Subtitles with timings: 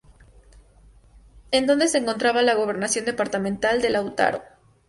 [1.51, 4.41] En donde se encontraba la Gobernación Departamental de Lautaro.